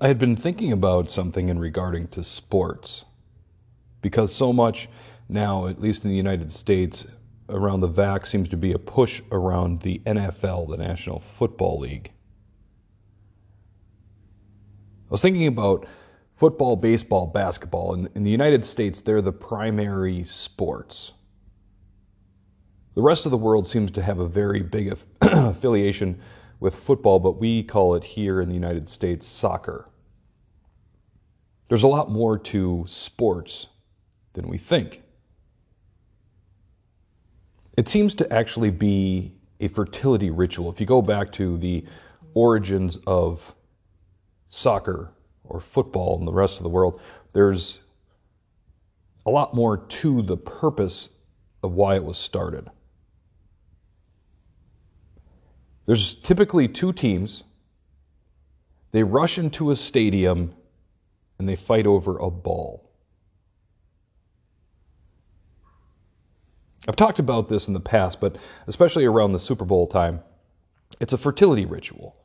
[0.00, 3.04] I had been thinking about something in regarding to sports
[4.00, 4.88] because so much
[5.28, 7.06] now, at least in the United States,
[7.48, 12.10] around the VAC seems to be a push around the NFL, the National Football League.
[15.08, 15.86] I was thinking about
[16.36, 17.92] football, baseball, basketball.
[17.92, 21.12] In, in the United States, they're the primary sports.
[22.94, 26.20] The rest of the world seems to have a very big affiliation
[26.62, 29.88] with football, but we call it here in the United States soccer.
[31.68, 33.66] There's a lot more to sports
[34.34, 35.02] than we think.
[37.76, 40.70] It seems to actually be a fertility ritual.
[40.70, 41.84] If you go back to the
[42.32, 43.56] origins of
[44.48, 45.10] soccer
[45.42, 47.00] or football in the rest of the world,
[47.32, 47.80] there's
[49.26, 51.08] a lot more to the purpose
[51.60, 52.68] of why it was started.
[55.92, 57.44] There's typically two teams.
[58.92, 60.54] They rush into a stadium
[61.38, 62.90] and they fight over a ball.
[66.88, 70.22] I've talked about this in the past, but especially around the Super Bowl time,
[70.98, 72.16] it's a fertility ritual.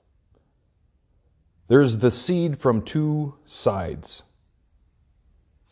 [1.68, 4.24] There's the seed from two sides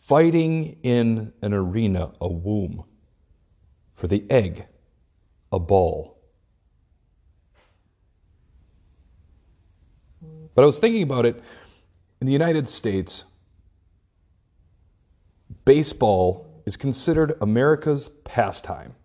[0.02, 2.84] fighting in an arena, a womb,
[3.96, 4.66] for the egg,
[5.50, 6.15] a ball.
[10.56, 11.44] But I was thinking about it
[12.22, 13.26] in the United States,
[15.66, 18.96] baseball is considered America's pastime.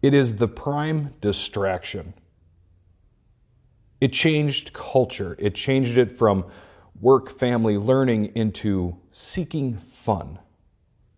[0.00, 2.14] It is the prime distraction.
[4.00, 5.36] It changed culture.
[5.38, 6.44] It changed it from
[7.00, 10.38] work, family, learning into seeking fun,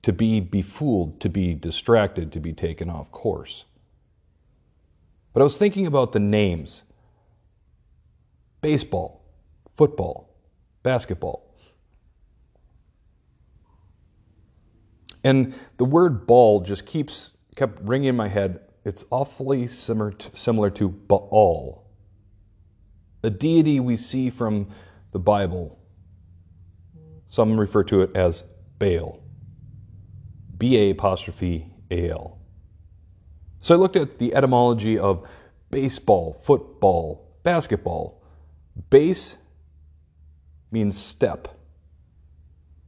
[0.02, 3.64] to be befooled, to be distracted, to be taken off course.
[5.32, 6.82] But I was thinking about the names
[8.64, 9.20] baseball,
[9.76, 10.34] football,
[10.82, 11.54] basketball.
[15.22, 18.60] And the word ball just keeps kept ringing in my head.
[18.82, 21.84] It's awfully similar to, similar to Baal,
[23.22, 24.70] a deity we see from
[25.12, 25.78] the Bible.
[27.28, 28.44] Some refer to it as
[28.78, 29.20] Baal.
[30.56, 32.38] B A apostrophe A L.
[33.58, 35.28] So I looked at the etymology of
[35.70, 38.22] baseball, football, basketball.
[38.90, 39.36] Base
[40.70, 41.48] means step.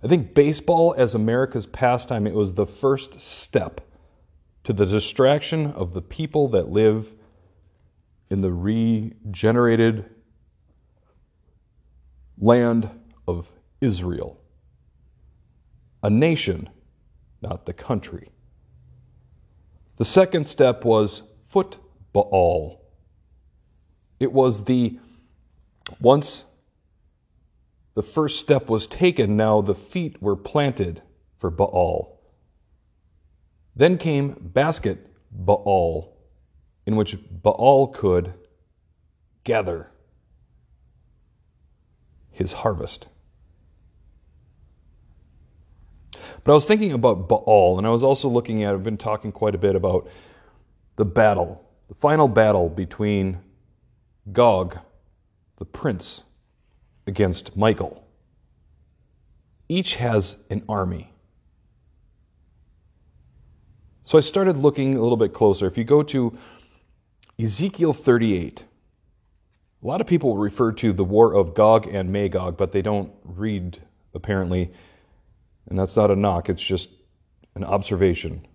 [0.03, 3.81] I think baseball, as America's pastime, it was the first step
[4.65, 7.13] to the distraction of the people that live
[8.29, 10.05] in the regenerated
[12.39, 12.91] land
[13.27, 14.41] of Israel.
[16.03, 16.69] A nation,
[17.41, 18.31] not the country.
[19.97, 22.85] The second step was football.
[24.21, 24.99] It was the
[26.01, 26.45] once
[27.95, 31.03] the first step was taken, now the feet were planted
[31.39, 32.21] for Baal.
[33.75, 36.17] Then came basket Baal,
[36.85, 38.35] in which Baal could
[39.45, 39.91] gather
[42.31, 43.07] his harvest.
[46.45, 49.33] But I was thinking about Baal, and I was also looking at, I've been talking
[49.33, 50.09] quite a bit about
[50.97, 53.39] the battle, the final battle between
[54.33, 54.79] Gog
[55.57, 56.23] the prince
[57.07, 58.07] against Michael.
[59.69, 61.13] Each has an army.
[64.05, 65.67] So I started looking a little bit closer.
[65.67, 66.39] If you go to
[67.39, 68.65] Ezekiel 38,
[69.83, 73.13] a lot of people refer to the war of Gog and Magog, but they don't
[73.25, 73.83] read,
[74.15, 74.73] apparently.
[75.69, 76.91] And that's not a knock, it's just
[77.55, 78.47] an observation.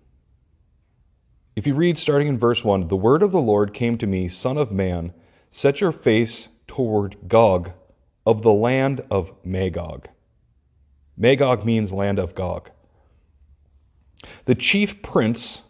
[1.54, 4.28] If you read starting in verse 1, the word of the Lord came to me,
[4.28, 5.12] Son of man,
[5.50, 7.72] set your face toward Gog
[8.24, 10.08] of the land of Magog.
[11.18, 12.70] Magog means land of Gog.
[14.46, 15.60] The chief prince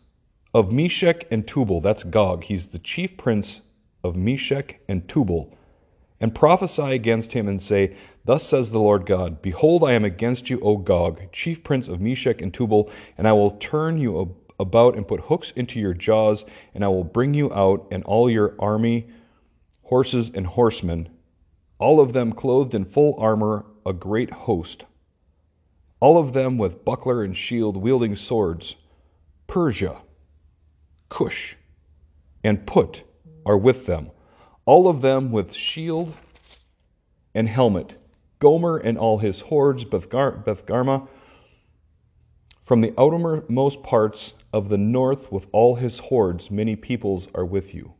[0.54, 3.62] of Meshech and Tubal, that's Gog, he's the chief prince
[4.04, 5.52] of Meshech and Tubal,
[6.20, 10.50] and prophesy against him and say, Thus says the Lord God, Behold, I am against
[10.50, 12.88] you, O Gog, chief prince of Meshech and Tubal,
[13.18, 17.02] and I will turn you about and put hooks into your jaws, and I will
[17.02, 19.08] bring you out and all your army
[19.92, 21.06] horses and horsemen,
[21.78, 24.86] all of them clothed in full armor, a great host,
[26.00, 28.76] all of them with buckler and shield, wielding swords.
[29.46, 29.98] Persia,
[31.10, 31.56] Cush,
[32.42, 33.02] and Put
[33.44, 34.10] are with them,
[34.64, 36.14] all of them with shield
[37.34, 37.92] and helmet.
[38.38, 41.06] Gomer and all his hordes, Bethgarma,
[42.64, 47.74] from the outermost parts of the north with all his hordes, many peoples are with
[47.74, 47.92] you.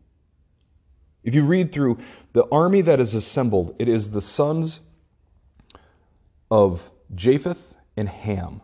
[1.25, 1.99] If you read through
[2.33, 4.81] the army that is assembled, it is the sons
[6.51, 8.63] of Japheth and Ham.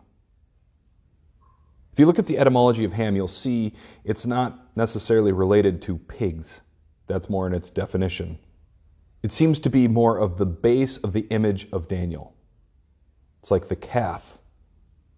[1.93, 3.73] If you look at the etymology of Ham, you'll see
[4.03, 6.61] it's not necessarily related to pigs.
[7.07, 8.39] That's more in its definition.
[9.21, 12.35] It seems to be more of the base of the image of Daniel.
[13.41, 14.37] It's like the calf,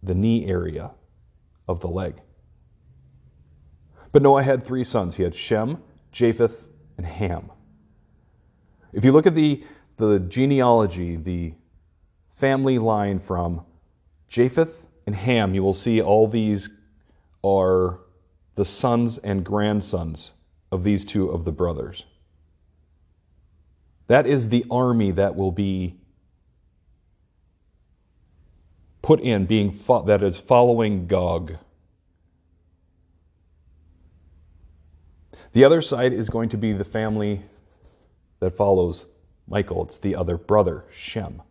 [0.02, 0.92] the knee area
[1.68, 2.22] of the leg.
[4.12, 5.16] But Noah had three sons.
[5.16, 6.64] He had Shem, Japheth,
[6.98, 7.52] and Ham.
[8.94, 9.64] If you look at the,
[9.98, 11.54] the genealogy, the
[12.36, 13.66] family line from
[14.28, 16.70] Japheth and Ham, you will see all these
[17.44, 18.00] are
[18.56, 20.32] the sons and grandsons
[20.72, 22.06] of these two of the brothers.
[24.08, 25.96] That is the army that will be
[29.02, 31.56] put in, being that is following Gog.
[35.54, 37.44] The other side is going to be the family
[38.40, 39.06] that follows
[39.48, 39.84] Michael.
[39.84, 41.42] It's the other brother, Shem.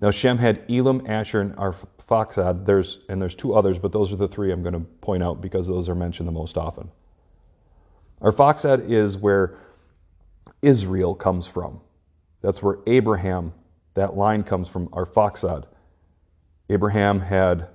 [0.00, 2.66] Now Shem had Elam, Asshur, and Arphaxad.
[2.66, 5.40] There's and there's two others, but those are the three I'm going to point out
[5.40, 6.90] because those are mentioned the most often.
[8.22, 9.58] Arphaxad is where
[10.62, 11.80] Israel comes from.
[12.40, 13.52] That's where Abraham,
[13.94, 15.64] that line comes from Arphaxad.
[16.70, 17.68] Abraham had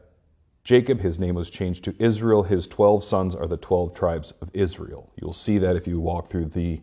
[0.63, 2.44] Jacob, his name was changed to Israel.
[2.44, 5.12] His 12 sons are the 12 tribes of Israel.
[5.21, 6.81] You'll see that if you walk through the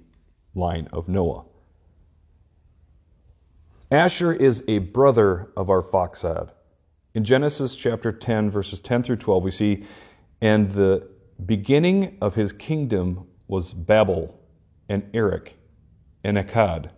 [0.54, 1.44] line of Noah.
[3.90, 6.50] Asshur is a brother of Arphaxad.
[7.14, 9.86] In Genesis chapter 10, verses 10 through 12, we see,
[10.42, 11.08] and the
[11.44, 14.38] beginning of his kingdom was Babel
[14.88, 15.54] and Erech
[16.22, 16.90] and Akkad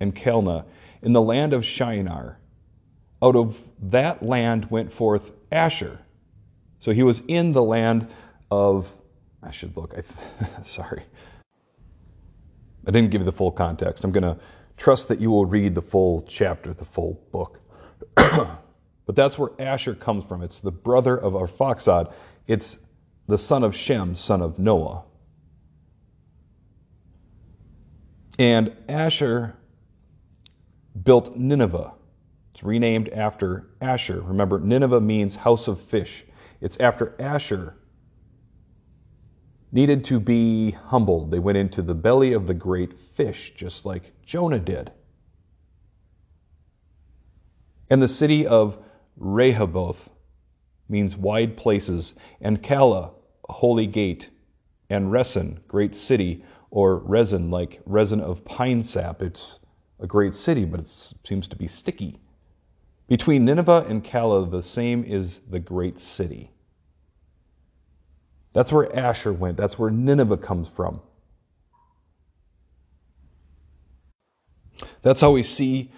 [0.00, 0.64] and Calneh
[1.00, 2.40] in the land of Shinar.
[3.22, 6.00] Out of that land went forth Asshur.
[6.84, 8.08] So he was in the land
[8.50, 8.94] of,
[9.42, 11.04] I should look, I, sorry.
[12.86, 14.04] I didn't give you the full context.
[14.04, 14.36] I'm going to
[14.76, 17.60] trust that you will read the full chapter, the full book.
[18.16, 20.42] but that's where Asshur comes from.
[20.42, 22.12] It's the brother of Arphaxad.
[22.46, 22.76] It's
[23.28, 25.04] the son of Shem, son of Noah.
[28.38, 29.54] And Asshur
[31.02, 31.94] built Nineveh.
[32.52, 34.28] It's renamed after Asshur.
[34.28, 36.26] Remember, Nineveh means house of fish.
[36.64, 37.74] It's after Asshur
[39.70, 41.30] needed to be humbled.
[41.30, 44.90] They went into the belly of the great fish, just like Jonah did.
[47.90, 48.78] And the city of
[49.14, 50.08] Rehoboth
[50.88, 53.10] means wide places, and Calah,
[53.50, 54.30] holy gate,
[54.88, 59.20] and Resen, great city, or resin, like resin of pine sap.
[59.20, 59.58] It's
[60.00, 62.20] a great city, but it seems to be sticky.
[63.06, 66.52] Between Nineveh and Calah, the same is the great city.
[68.54, 69.58] That's where Asshur went.
[69.58, 71.02] That's where Nineveh comes from.
[75.02, 75.90] That's how we see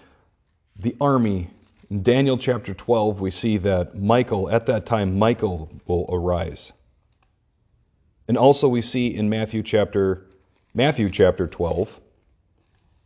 [0.77, 1.51] the army.
[1.89, 6.73] In Daniel chapter 12, we see that Michael, at that time, Michael will arise.
[8.27, 10.27] And also we see in Matthew chapter
[10.75, 12.01] Matthew chapter 12.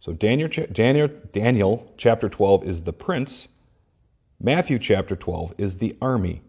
[0.01, 3.49] So Daniel, Daniel, Daniel chapter 12 is the prince.
[4.41, 6.43] Matthew chapter 12 is the army.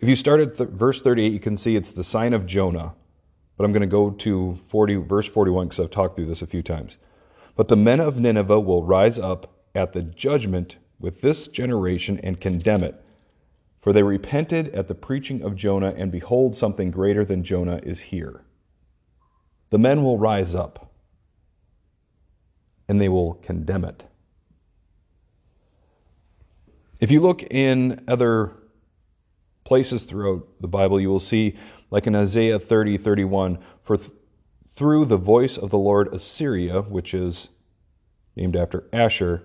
[0.00, 2.94] If you start at th- verse 38, you can see it's the sign of Jonah.
[3.56, 6.46] But I'm going to go to 40, verse 41 because I've talked through this a
[6.46, 6.96] few times.
[7.56, 12.40] But the men of Nineveh will rise up at the judgment with this generation and
[12.40, 13.02] condemn it.
[13.80, 18.00] For they repented at the preaching of Jonah, and behold, something greater than Jonah is
[18.00, 18.44] here
[19.70, 20.92] the men will rise up
[22.88, 24.04] and they will condemn it.
[26.98, 28.52] If you look in other
[29.70, 31.56] places throughout the Bible, you will see,
[31.92, 34.10] like in Isaiah 30 31, for th-
[34.74, 37.50] through the voice of the Lord, Assyria, which is
[38.34, 39.42] named after Asshur,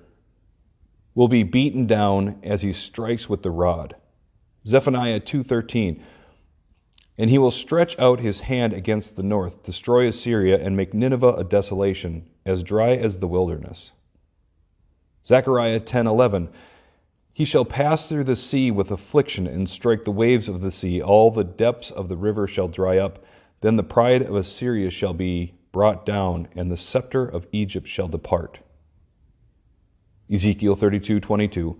[1.13, 3.97] will be beaten down as he strikes with the rod.
[4.65, 6.01] Zephaniah 2:13
[7.19, 11.35] and he will stretch out his hand against the north, destroy Assyria, and make Nineveh
[11.37, 13.91] a desolation, as dry as the wilderness.
[15.23, 16.49] Zechariah 10:11
[17.35, 21.01] He shall pass through the sea with affliction and strike the waves of the sea.
[21.01, 23.21] All the depths of the river shall dry up.
[23.59, 28.07] Then the pride of Assyria shall be brought down and the scepter of Egypt shall
[28.07, 28.59] depart.
[30.31, 31.75] Ezekiel 32:22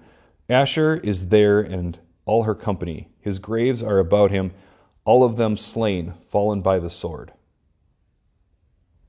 [0.50, 3.08] Asshur is there and all her company.
[3.22, 4.52] His graves are about him
[5.06, 7.32] all of them slain, fallen by the sword.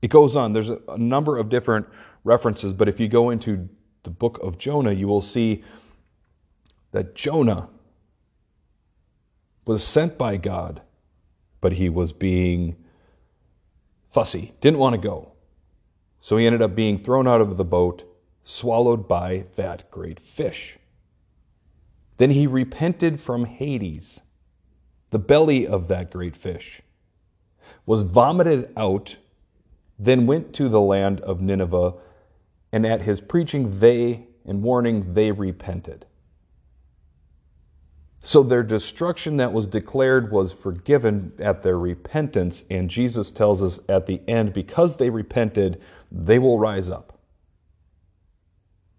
[0.01, 0.53] It goes on.
[0.53, 1.87] There's a number of different
[2.23, 3.67] references, but if you go into
[4.03, 5.63] the book of Jonah, you will see
[6.91, 7.69] that Jonah
[9.65, 10.81] was sent by God,
[11.61, 12.75] but he was being
[14.09, 15.33] fussy, didn't want to go.
[16.21, 18.03] So he ended up being thrown out of the boat,
[18.43, 20.77] swallowed by that great fish.
[22.17, 24.21] Then he repented from Hades,
[25.11, 26.81] the belly of that great fish,
[27.85, 29.17] was vomited out,
[29.99, 31.93] then went to the land of Nineveh,
[32.71, 36.06] and at his preaching they and warning they repented.
[38.27, 43.79] So their destruction that was declared was forgiven at their repentance, and Jesus tells us
[43.87, 45.79] at the end, because they repented,
[46.11, 47.17] they will rise up.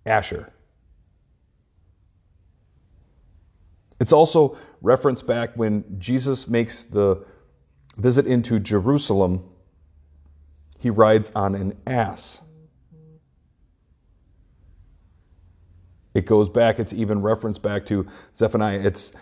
[0.06, 0.48] Asshur.
[4.00, 7.22] It's also referenced back when Jesus makes the
[7.98, 9.44] visit into Jerusalem,
[10.78, 12.40] he rides on an ass.
[16.14, 18.80] It goes back, it's even referenced back to Zephaniah.
[18.80, 19.12] It's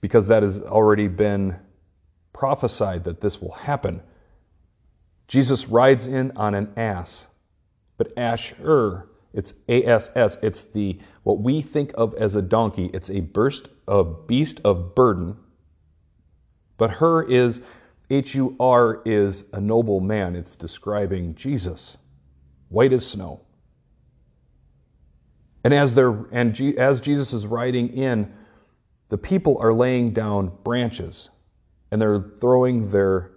[0.00, 1.56] because that has already been
[2.32, 4.02] prophesied that this will happen.
[5.28, 7.26] Jesus rides in on an ass,
[7.96, 12.90] but Asshur, it's A S S, it's the what we think of as a donkey.
[12.92, 15.36] It's a burst of beast of burden.
[16.76, 17.62] But her is
[18.10, 20.36] H U R is a noble man.
[20.36, 21.96] It's describing Jesus,
[22.68, 23.40] white as snow.
[25.64, 28.32] And as they're and G, as Jesus is riding in,
[29.08, 31.30] the people are laying down branches
[31.90, 33.30] and they're throwing their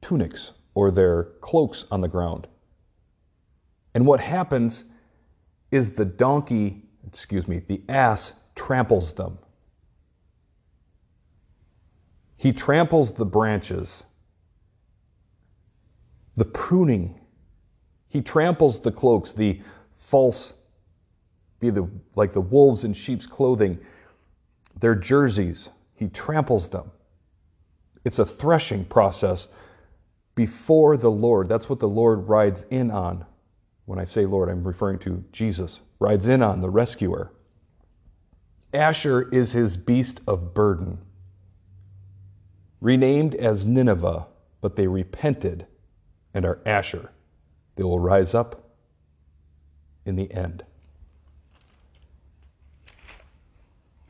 [0.00, 2.48] tunics or their cloaks on the ground.
[3.94, 4.84] And what happens
[5.70, 9.38] is the donkey, excuse me, the ass tramples them.
[12.36, 14.02] He tramples the branches,
[16.36, 17.20] the pruning.
[18.08, 19.60] He tramples the cloaks, the
[20.02, 20.52] false,
[21.60, 23.78] be the, like the wolves in sheep's clothing,
[24.78, 25.68] their jerseys.
[25.94, 26.90] He tramples them.
[28.04, 29.46] It's a threshing process
[30.34, 31.48] before the Lord.
[31.48, 33.24] That's what the Lord rides in on.
[33.84, 37.32] When I say Lord, I'm referring to Jesus, rides in on the rescuer.
[38.74, 40.98] Asshur is his beast of burden.
[42.80, 44.26] Renamed as Nineveh,
[44.60, 45.66] but they repented
[46.34, 47.10] and are Asshur.
[47.76, 48.71] They will rise up
[50.04, 50.64] in the end.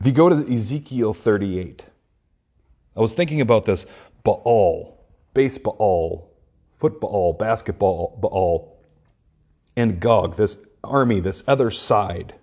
[0.00, 1.86] If you go to Ezekiel 38,
[2.96, 3.86] I was thinking about this
[4.24, 4.98] Baal,
[5.34, 6.32] baseball,
[6.78, 8.76] football, basketball, Baal,
[9.76, 12.34] and Gog, this army, this other side.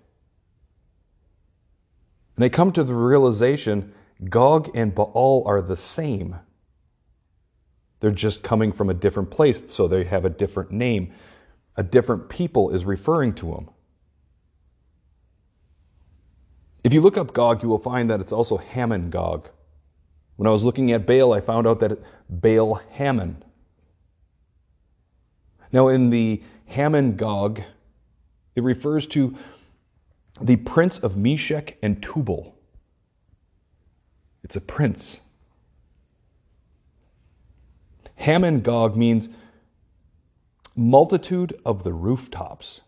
[2.36, 3.92] And they come to the realization
[4.28, 6.36] Gog and Baal are the same.
[8.00, 11.12] They're just coming from a different place, so they have a different name
[11.80, 13.70] a different people is referring to him.
[16.84, 19.48] If you look up Gog, you will find that it's also Hamon Gog.
[20.36, 23.42] When I was looking at Baal, I found out that Baal Hamon.
[25.72, 27.62] Now, in the Hamon Gog,
[28.54, 29.34] it refers to
[30.38, 32.56] the prince of Meshech and Tubal.
[34.44, 35.20] It's a prince.
[38.16, 39.30] Hamon Gog means
[40.76, 42.80] multitude of the rooftops,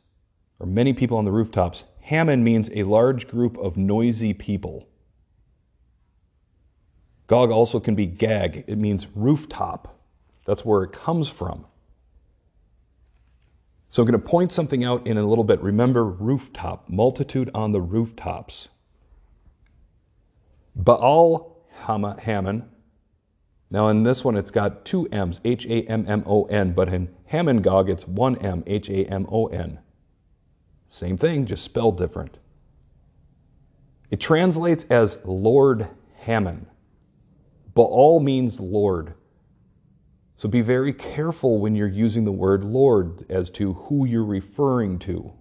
[0.58, 1.84] or many people on the rooftops.
[2.02, 4.88] Hamon means a large group of noisy people.
[7.26, 9.98] Gog also can be gag, it means rooftop.
[10.44, 11.66] That's where it comes from.
[13.88, 15.60] So I'm going to point something out in a little bit.
[15.62, 18.68] Remember rooftop, multitude on the rooftops.
[20.74, 22.68] Baal Hamon
[23.72, 26.92] now in this one, it's got two M's, H A M M O N, but
[26.92, 29.78] in Hamon Gog, it's one M, H A M O N.
[30.88, 32.36] Same thing, just spelled different.
[34.10, 35.88] It translates as Lord
[36.18, 36.66] Hammon.
[37.72, 39.14] Baal means Lord.
[40.36, 44.98] So be very careful when you're using the word Lord as to who you're referring
[44.98, 45.32] to.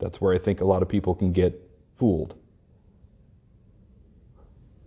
[0.00, 2.34] That's where I think a lot of people can get fooled.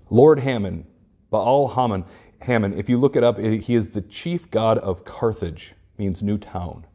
[0.10, 0.86] Lord Hammon,
[1.30, 2.04] Baal Hammon.
[2.44, 6.38] Hammon, if you look it up, he is the chief god of Carthage, means new
[6.38, 6.86] town.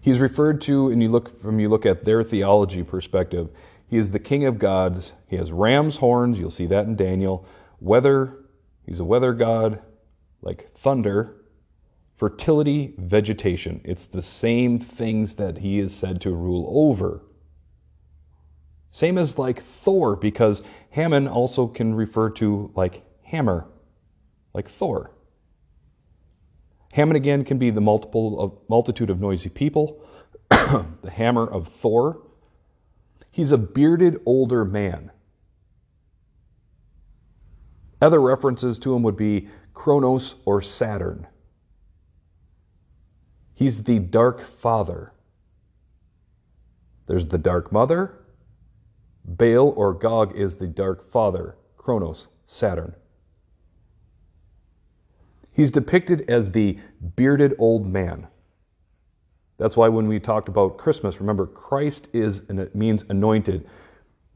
[0.00, 3.50] He's referred to, and you look from you look at their theology perspective,
[3.86, 5.12] he is the king of gods.
[5.26, 7.46] He has ram's horns, you'll see that in Daniel.
[7.80, 8.44] Weather,
[8.86, 9.80] he's a weather god,
[10.42, 11.34] like thunder.
[12.16, 13.80] Fertility, vegetation.
[13.84, 17.22] It's the same things that he is said to rule over.
[18.90, 23.66] Same as like Thor, because Hammon also can refer to like hammer,
[24.54, 25.10] like Thor.
[26.92, 30.02] Hammon again can be the multiple of, multitude of noisy people,
[30.50, 32.22] the hammer of Thor.
[33.30, 35.10] He's a bearded older man.
[38.00, 41.26] Other references to him would be Kronos or Saturn.
[43.54, 45.12] He's the dark father.
[47.06, 48.14] There's the dark mother.
[49.24, 51.56] Baal or Gog is the dark father.
[51.76, 52.94] Kronos, Saturn.
[55.58, 56.78] He's depicted as the
[57.16, 58.28] bearded old man.
[59.56, 63.68] That's why when we talked about Christmas, remember Christ is and it means anointed.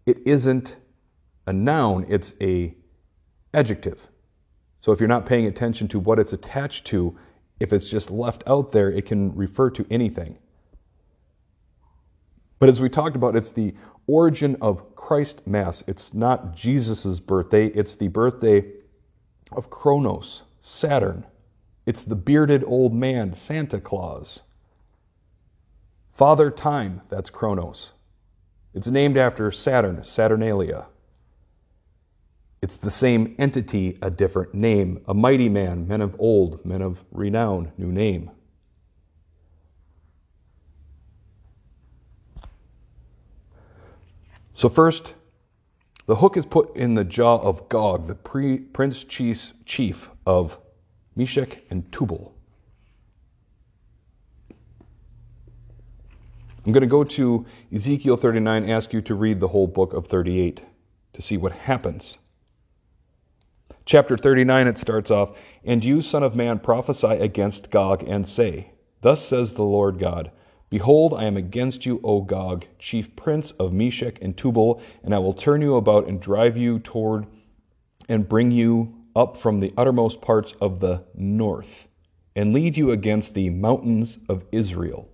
[0.05, 0.75] It isn't
[1.47, 2.75] a noun, it's a
[3.55, 4.09] adjective.
[4.81, 7.17] So if you're not paying attention to what it's attached to,
[7.61, 10.39] if it's just left out there, it can refer to anything.
[12.59, 13.75] But as we talked about, it's the
[14.09, 15.85] origin of Christ Mass.
[15.87, 18.73] It's not Jesus' birthday, it's the birthday
[19.53, 21.27] of Kronos, Saturn.
[21.85, 24.41] It's the bearded old man, Santa Claus.
[26.13, 27.93] Father Time, that's Kronos.
[28.73, 30.87] It's named after Saturn, Saturnalia.
[32.63, 35.03] It's the same entity, a different name.
[35.09, 38.31] A mighty man, men of old, men of renown, new name.
[44.55, 45.15] So, first,
[46.13, 50.59] the hook is put in the jaw of Gog, the pre- prince chief of
[51.17, 52.35] Meshech and Tubal.
[56.67, 60.07] I'm going to go to Ezekiel 39, ask you to read the whole book of
[60.07, 60.61] 38
[61.15, 62.19] to see what happens.
[63.87, 65.33] Chapter 39, it starts off
[65.65, 70.31] And you, Son of Man, prophesy against Gog and say, Thus says the Lord God,
[70.73, 75.19] Behold, I am against you, O Gog, chief prince of Meshech and Tubal, and I
[75.19, 77.27] will turn you about and drive you toward
[78.09, 81.89] and bring you up from the uttermost parts of the north,
[82.35, 85.11] and lead you against the mountains of Israel.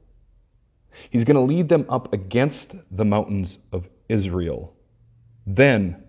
[1.11, 4.77] He's going to lead them up against the mountains of Israel.
[5.45, 6.05] Then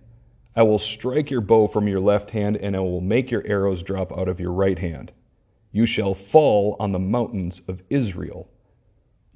[0.55, 3.81] I will strike your bow from your left hand, and I will make your arrows
[3.81, 5.11] drop out of your right hand.
[5.71, 8.47] You shall fall on the mountains of Israel,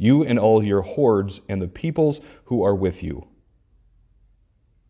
[0.03, 3.27] you and all your hordes, and the peoples who are with you.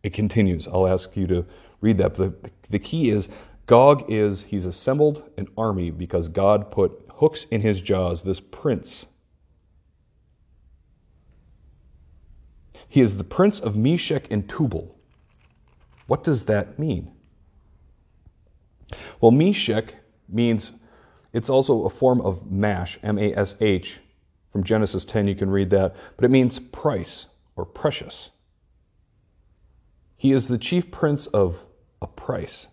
[0.02, 0.66] It continues.
[0.66, 1.46] I'll ask you to
[1.80, 2.16] read that.
[2.16, 2.34] The,
[2.68, 3.28] the key is
[3.66, 9.06] Gog is, he's assembled an army because God put hooks in his jaws, this prince.
[12.88, 14.94] He is the prince of Meshech and Tubal.
[16.06, 17.10] What does that mean?
[19.20, 19.94] Well, Meshech
[20.28, 20.72] means
[21.32, 24.00] it's also a form of mash, M A S H.
[24.54, 25.96] From Genesis 10, you can read that.
[26.14, 28.30] But it means price or precious.
[30.16, 31.64] He is the chief prince of
[32.00, 32.68] a price.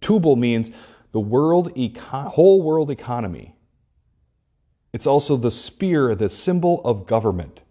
[0.00, 0.70] Tubal means
[1.10, 3.56] the world econ- whole world economy.
[4.92, 7.62] It's also the spear, the symbol of government.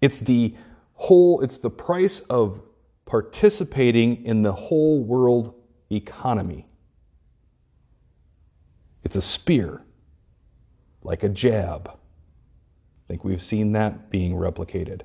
[0.00, 0.54] It's the
[0.92, 2.62] whole, it's the price of
[3.04, 5.54] participating in the whole world
[5.90, 6.68] economy.
[9.02, 9.82] It's a spear,
[11.06, 11.88] like a jab.
[11.88, 15.02] I think we've seen that being replicated.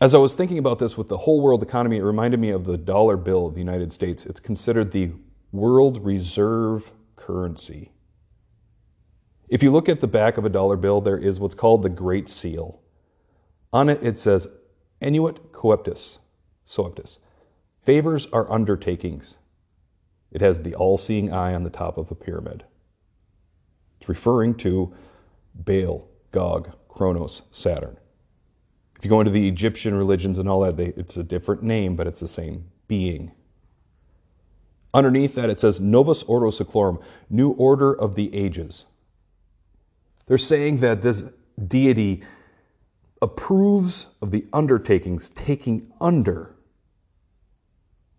[0.00, 2.64] As I was thinking about this with the whole world economy, it reminded me of
[2.64, 4.24] the dollar bill of the United States.
[4.24, 5.10] It's considered the
[5.52, 7.92] world reserve currency.
[9.50, 11.90] If you look at the back of a dollar bill, there is what's called the
[11.90, 12.80] Great Seal.
[13.74, 14.48] On it, it says,
[15.02, 16.16] Annuit coeptis,
[16.66, 17.18] soeptis.
[17.84, 19.36] Favors are undertakings.
[20.32, 22.64] It has the all seeing eye on the top of a pyramid.
[24.00, 24.94] It's referring to
[25.54, 27.96] Baal, Gog, Kronos, Saturn.
[28.96, 31.96] If you go into the Egyptian religions and all that, they, it's a different name,
[31.96, 33.32] but it's the same being.
[34.92, 38.84] Underneath that, it says Novus Ordo Seclorum, New Order of the Ages.
[40.26, 41.24] They're saying that this
[41.66, 42.22] deity
[43.22, 46.54] approves of the undertakings taking under.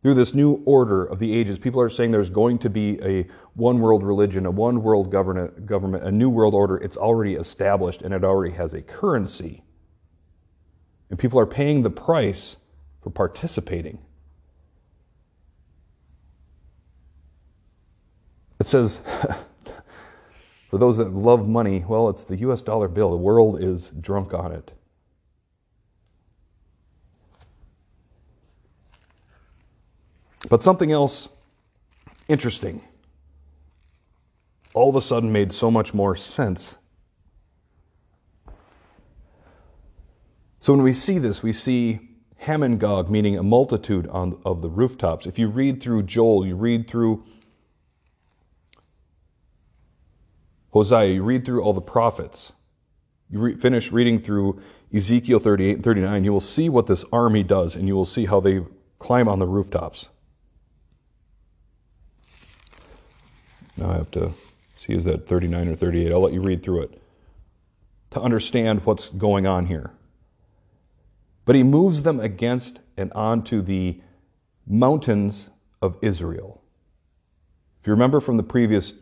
[0.02, 3.28] Through this new order of the ages, people are saying there's going to be a
[3.54, 6.78] one world religion, a one world government, a new world order.
[6.78, 9.64] It's already established and it already has a currency.
[11.10, 12.56] And people are paying the price
[13.04, 14.00] for participating.
[18.60, 19.02] It says,
[20.72, 23.12] For those that love money, well, it's the US dollar bill.
[23.12, 24.72] The world is drunk on it.
[30.52, 31.30] But something else
[32.28, 32.84] interesting
[34.74, 36.78] all of a sudden made so much more sense.
[40.60, 42.02] So when we see this, we see
[42.44, 45.26] Hamongog, meaning a multitude on, of the rooftops.
[45.26, 47.24] If you read through Joel, you read through
[50.72, 52.52] Hosea, you read through all the prophets,
[53.30, 54.62] you re- finish reading through
[54.94, 58.26] Ezekiel 38 and 39, you will see what this army does, and you will see
[58.26, 58.66] how they
[59.00, 60.10] climb on the rooftops.
[63.82, 64.34] Now I have to
[64.78, 66.14] see is that 39 or 38.
[66.14, 67.02] I'll let you read through it
[68.12, 69.92] to understand what's going on here.
[71.46, 74.00] But he moves them against and onto the
[74.68, 75.50] mountains
[75.82, 76.62] of Israel.
[77.82, 78.94] If you remember from the previous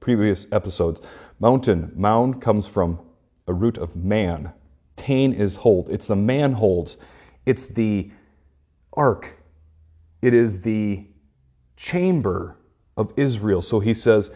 [0.00, 1.00] previous episodes,
[1.38, 2.98] mountain, mound comes from
[3.46, 4.52] a root of man.
[4.96, 5.88] Tain is hold.
[5.88, 6.96] It's the man holds.
[7.46, 8.10] It's the
[8.94, 9.40] ark.
[10.20, 11.06] It is the
[11.76, 12.56] chamber
[12.96, 13.62] of Israel.
[13.62, 14.30] So he says,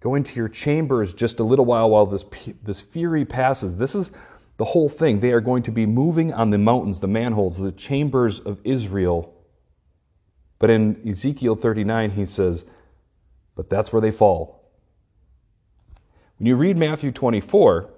[0.00, 2.24] Go into your chambers just a little while while this,
[2.62, 3.76] this fury passes.
[3.76, 4.12] This is
[4.56, 5.20] the whole thing.
[5.20, 9.34] They are going to be moving on the mountains, the manholes, the chambers of Israel.
[10.60, 12.64] But in Ezekiel 39, he says,
[13.56, 14.70] But that's where they fall.
[16.38, 17.90] When you read Matthew 24,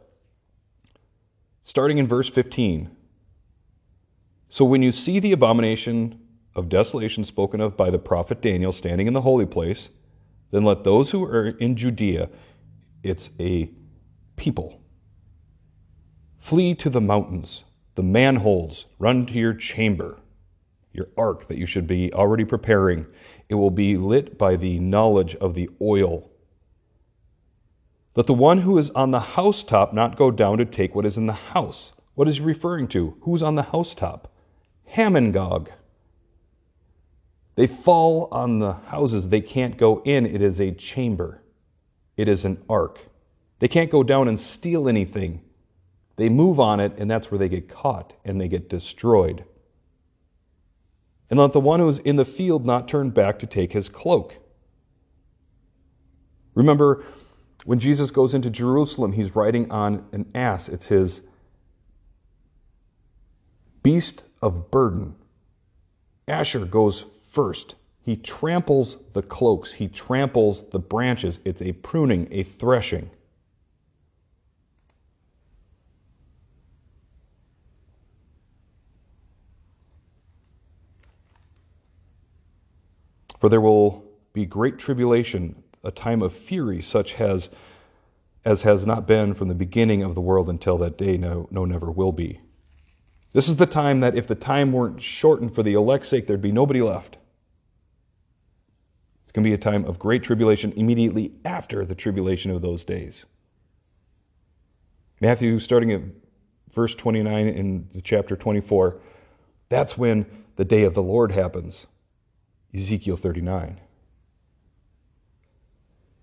[1.65, 2.91] starting in verse 15,
[4.49, 6.19] so when you see the abomination
[6.55, 9.89] of desolation spoken of by the prophet Daniel standing in the holy place,
[10.51, 12.29] then let those who are in Judea,
[13.03, 13.71] it's a
[14.37, 14.81] people,
[16.39, 20.19] flee to the mountains, the manholes, run to your chamber,
[20.93, 23.07] your ark that you should be already preparing.
[23.49, 26.31] It will be lit by the knowledge of the oil.
[28.17, 31.17] Let the one who is on the housetop not go down to take what is
[31.17, 31.93] in the house.
[32.15, 33.17] What is he referring to?
[33.23, 34.33] Who's on the housetop?
[34.95, 35.69] Hamongog.
[37.61, 39.29] They fall on the houses.
[39.29, 40.25] They can't go in.
[40.25, 41.43] It is a chamber,
[42.17, 43.01] it is an ark.
[43.59, 45.43] They can't go down and steal anything.
[46.17, 49.45] They move on it, and that's where they get caught and they get destroyed.
[51.29, 53.91] And let the one who is in the field not turn back to take his
[53.91, 54.37] cloak.
[56.55, 57.05] Remember,
[57.67, 60.67] when Jesus goes into Jerusalem, he's riding on an ass.
[60.67, 61.21] It's his
[63.83, 65.15] beast of burden.
[66.27, 67.77] Asshur goes first.
[68.05, 71.39] He tramples the cloaks, he tramples the branches.
[71.45, 73.11] It's a pruning, a threshing.
[83.39, 87.49] For there will be great tribulation, a time of fury, such as,
[88.45, 91.65] as has not been from the beginning of the world until that day, no, no,
[91.65, 92.41] never will be.
[93.33, 96.43] This is the time that if the time weren't shortened for the elect's sake, there'd
[96.43, 97.17] be nobody left.
[99.31, 102.83] It's going to be a time of great tribulation immediately after the tribulation of those
[102.83, 103.27] days.
[105.21, 106.01] Matthew, starting at
[106.73, 109.01] verse 29 in chapter 24,
[109.69, 111.87] that's when the day of the Lord happens.
[112.75, 113.81] Ezekiel 39.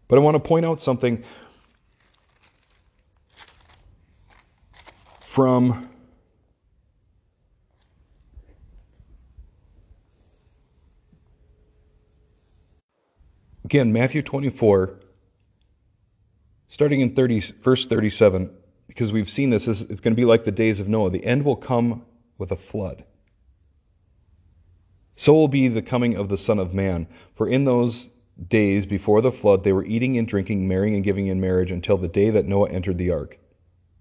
[0.09, 1.23] But I want to point out something
[5.21, 5.89] from
[13.67, 14.97] Again, Matthew 24,
[16.69, 18.49] starting in 30, verse 37,
[18.87, 21.09] because we've seen this, it's going to be like the days of Noah.
[21.09, 22.05] The end will come
[22.37, 23.03] with a flood.
[25.17, 27.07] So will be the coming of the Son of Man.
[27.35, 28.07] For in those
[28.41, 31.97] days before the flood, they were eating and drinking, marrying and giving in marriage until
[31.97, 33.37] the day that Noah entered the ark.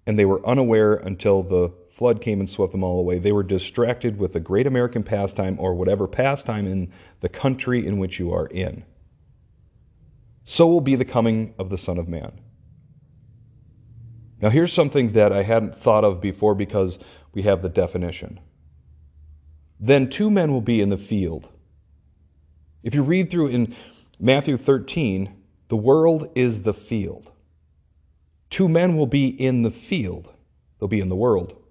[0.05, 3.19] And they were unaware until the flood came and swept them all away.
[3.19, 7.97] They were distracted with the great American pastime or whatever pastime in the country in
[7.97, 8.85] which you are in
[10.49, 12.39] so will be the coming of the Son of Man.
[14.41, 16.97] Now, here's something that I hadn't thought of before because
[17.33, 18.39] we have the definition.
[19.77, 21.49] Then two men will be in the field.
[22.81, 23.75] If you read through in
[24.21, 25.35] Matthew 13,
[25.67, 27.29] the world is the field.
[28.49, 30.33] Two men will be in the field,
[30.79, 31.61] they'll be in the world.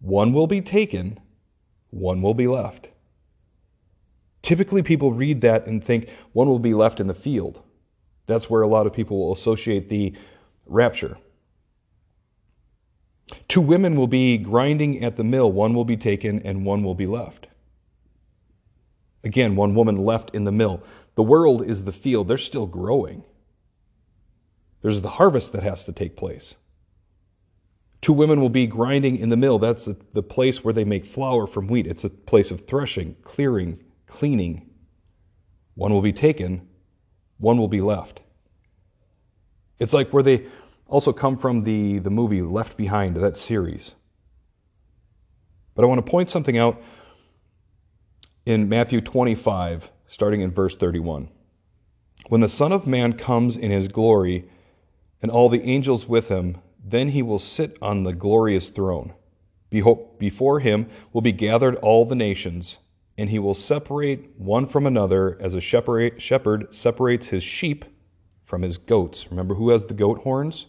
[0.00, 1.20] One will be taken,
[1.90, 2.88] one will be left.
[4.40, 7.62] Typically, people read that and think one will be left in the field.
[8.26, 10.14] That's where a lot of people will associate the
[10.66, 11.18] rapture.
[13.48, 16.94] Two women will be grinding at the mill, one will be taken and one will
[16.94, 17.46] be left.
[19.22, 20.82] Again, one woman left in the mill.
[21.14, 23.24] The world is the field, they're still growing.
[24.82, 26.54] There's the harvest that has to take place.
[28.02, 29.58] Two women will be grinding in the mill.
[29.58, 31.86] That's the, the place where they make flour from wheat.
[31.86, 34.68] It's a place of threshing, clearing, cleaning.
[35.74, 36.68] One will be taken,
[37.38, 38.20] one will be left.
[39.78, 40.46] It's like where they
[40.86, 43.94] also come from the, the movie Left Behind, that series.
[45.74, 46.80] But I want to point something out
[48.46, 51.28] in Matthew 25, starting in verse 31.
[52.28, 54.48] When the Son of Man comes in his glory
[55.20, 59.14] and all the angels with him, then he will sit on the glorious throne.
[59.70, 62.78] Before him will be gathered all the nations,
[63.16, 67.84] and he will separate one from another as a shepherd separates his sheep
[68.44, 69.30] from his goats.
[69.30, 70.66] Remember who has the goat horns?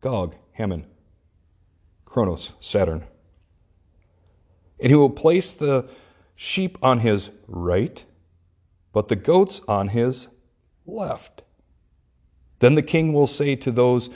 [0.00, 0.86] Gog, Hammon,
[2.04, 3.04] Kronos, Saturn.
[4.80, 5.88] And he will place the
[6.34, 8.04] sheep on his right,
[8.92, 10.28] but the goats on his
[10.86, 11.42] left.
[12.58, 14.08] Then the king will say to those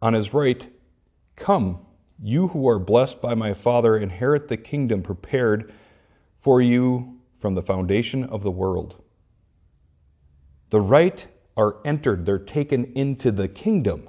[0.00, 0.68] on his right,
[1.36, 1.84] Come,
[2.22, 5.72] you who are blessed by my Father, inherit the kingdom prepared
[6.44, 9.02] for you from the foundation of the world.
[10.68, 11.26] The right
[11.56, 14.08] are entered, they're taken into the kingdom.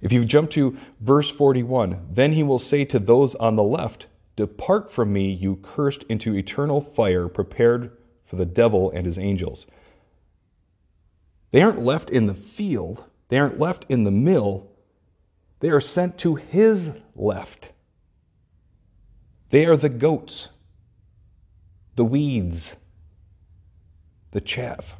[0.00, 4.06] If you jump to verse 41, then he will say to those on the left,
[4.34, 7.94] Depart from me, you cursed, into eternal fire prepared
[8.24, 9.66] for the devil and his angels.
[11.50, 14.70] They aren't left in the field, they aren't left in the mill,
[15.60, 17.71] they are sent to his left.
[19.52, 20.48] They are the goats,
[21.94, 22.74] the weeds,
[24.30, 24.96] the chaff,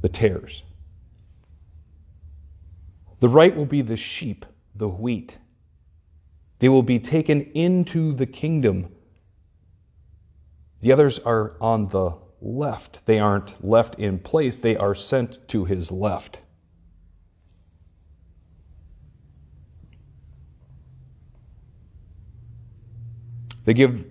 [0.00, 0.62] the tares.
[3.20, 5.36] The right will be the sheep, the wheat.
[6.58, 8.88] They will be taken into the kingdom.
[10.80, 13.00] The others are on the left.
[13.04, 16.38] They aren't left in place, they are sent to his left.
[23.68, 24.02] They give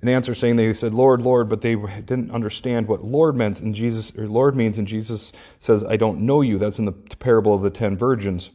[0.00, 3.74] an answer saying they said, Lord, Lord, but they didn't understand what Lord meant, and
[3.74, 6.56] Jesus, or Lord means, and Jesus says, I don't know you.
[6.56, 8.50] That's in the parable of the ten virgins.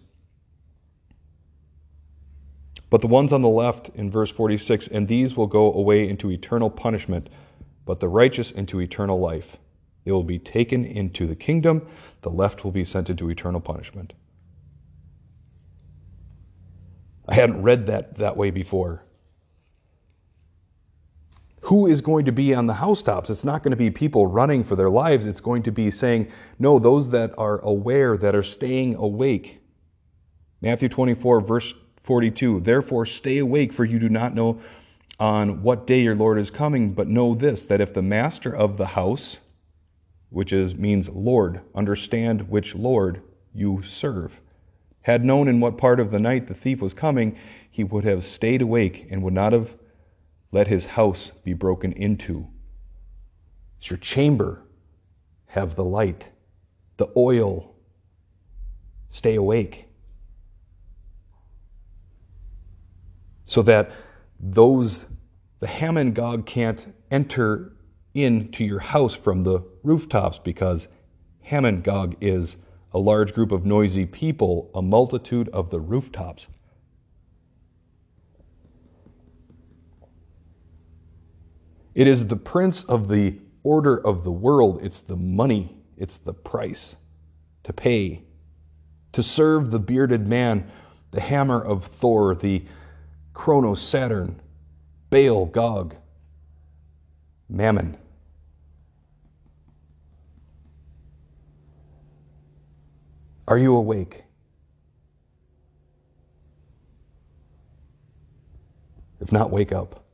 [2.89, 6.31] But the ones on the left in verse 46, and these will go away into
[6.31, 7.29] eternal punishment,
[7.85, 9.57] but the righteous into eternal life.
[10.03, 11.87] They will be taken into the kingdom,
[12.21, 14.13] the left will be sent into eternal punishment.
[17.27, 19.03] I hadn't read that that way before
[21.69, 23.29] who is going to be on the housetops?
[23.29, 25.27] It's not going to be people running for their lives.
[25.27, 29.61] It's going to be saying, no, those that are aware, that are staying awake.
[30.61, 32.61] Matthew 24, verse 42.
[32.61, 34.59] Therefore, stay awake, for you do not know
[35.19, 38.77] on what day your Lord is coming, but know this, that if the master of
[38.77, 39.37] the house,
[40.31, 43.21] which is, means Lord, understand which Lord
[43.53, 44.41] you serve,
[45.01, 47.37] had known in what part of the night the thief was coming,
[47.69, 49.75] he would have stayed awake and would not have
[50.51, 52.47] let his house be broken into.
[53.77, 54.63] It's your chamber.
[55.47, 56.25] Have the light,
[56.97, 57.75] the oil.
[59.09, 59.87] Stay awake.
[63.45, 63.91] So that
[64.39, 65.05] those,
[65.59, 67.73] the Hammon Gog can't enter
[68.13, 70.87] into your house from the rooftops because
[71.41, 72.57] Hammon Gog is
[72.93, 76.47] a large group of noisy people, a multitude of the rooftops.
[81.93, 84.79] It is the prince of the order of the world.
[84.83, 86.95] It's the money, it's the price
[87.63, 88.23] to pay,
[89.11, 90.71] to serve the bearded man,
[91.11, 92.65] the hammer of Thor, the
[93.33, 94.41] Kronos Saturn,
[95.09, 95.95] Baal Gog,
[97.49, 97.97] Mammon.
[103.47, 104.25] Are you awake?
[109.19, 110.08] If not, wake up.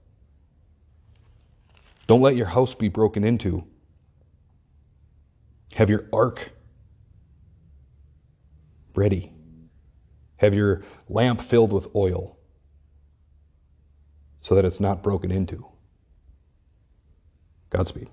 [2.08, 3.66] Don't let your house be broken into.
[5.74, 6.52] Have your ark
[8.96, 9.34] ready.
[10.40, 12.38] Have your lamp filled with oil
[14.42, 15.66] so that it's not broken into.
[17.70, 18.10] Godspeed.